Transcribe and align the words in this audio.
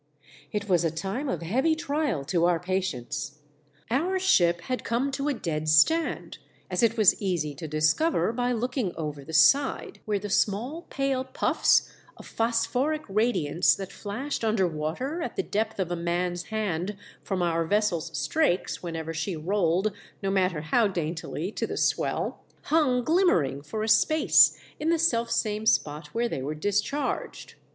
It 0.51 0.67
was 0.67 0.83
a 0.83 0.89
time 0.89 1.29
of 1.29 1.43
heavy 1.43 1.75
trial 1.75 2.25
to 2.25 2.45
our 2.45 2.59
patience. 2.59 3.37
Our 3.91 4.17
ship 4.17 4.61
had 4.61 4.83
come 4.83 5.11
to 5.11 5.27
a 5.27 5.33
dead 5.35 5.69
stand, 5.69 6.39
as 6.71 6.81
it 6.81 6.97
was 6.97 7.21
easy 7.21 7.53
to 7.53 7.67
discover 7.67 8.33
by 8.33 8.51
looking 8.51 8.95
over 8.95 9.23
the 9.23 9.31
side, 9.35 9.99
where 10.05 10.17
the 10.17 10.27
small, 10.31 10.87
pale 10.89 11.23
puffs 11.23 11.87
of 12.17 12.25
phosphoric 12.25 13.03
radiance 13.07 13.75
that 13.75 13.91
flashed 13.91 14.43
under 14.43 14.65
water 14.67 15.21
at 15.21 15.35
the 15.35 15.43
depth 15.43 15.79
of 15.79 15.91
a 15.91 15.95
man's 15.95 16.45
hand 16.45 16.97
from 17.21 17.43
our 17.43 17.63
vessel's 17.63 18.09
strakes 18.17 18.81
whenever 18.81 19.13
she 19.13 19.35
rolled, 19.35 19.91
no 20.23 20.31
matter 20.31 20.61
how 20.61 20.87
daintily, 20.87 21.51
to 21.51 21.67
the 21.67 21.77
swell, 21.77 22.43
hung 22.63 23.03
glimmering 23.03 23.61
for 23.61 23.83
a 23.83 23.87
space 23.87 24.57
in 24.79 24.89
the 24.89 24.97
selfsame 24.97 25.67
spot 25.67 26.07
where 26.07 26.27
they 26.27 26.41
were 26.41 26.55
discharged. 26.55 27.53